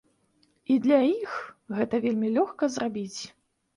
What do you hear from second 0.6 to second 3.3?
І для іх гэта вельмі лёгка зрабіць.